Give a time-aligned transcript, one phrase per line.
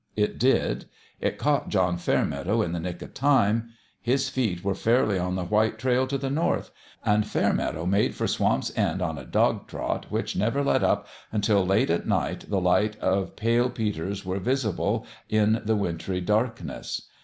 [0.15, 0.85] It did:
[1.19, 3.69] it caught John Fairmeadow in the nick of time
[4.01, 6.71] his feet were fairly on the white trail to the north
[7.05, 11.63] and Fairmeadow made for Swamp's End on a dog trot which never let up until
[11.63, 17.03] late at night the lights of Pale Peter's were visible in the wintry darkness.